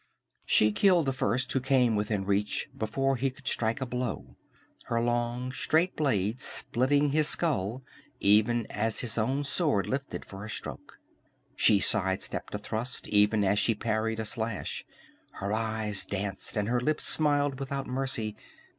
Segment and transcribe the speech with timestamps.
[0.47, 4.35] "]She killed the first who came within reach before he could strike a blow,
[4.85, 7.83] her long straight blade splitting his skull
[8.19, 10.97] even as his own sword lifted for a stroke.
[11.55, 14.83] She side stepped a thrust, even as she parried a slash.
[15.33, 18.35] Her eyes danced and her lips smiled without mercy.